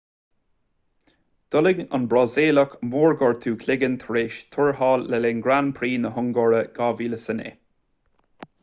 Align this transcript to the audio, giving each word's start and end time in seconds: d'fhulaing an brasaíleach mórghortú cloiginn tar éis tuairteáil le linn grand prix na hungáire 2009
d'fhulaing 1.55 1.81
an 1.97 2.07
brasaíleach 2.13 2.73
mórghortú 2.95 3.53
cloiginn 3.65 3.99
tar 4.05 4.19
éis 4.23 4.41
tuairteáil 4.57 5.07
le 5.13 5.21
linn 5.27 5.45
grand 5.49 5.79
prix 5.79 5.95
na 6.07 6.15
hungáire 6.19 6.65
2009 6.83 7.57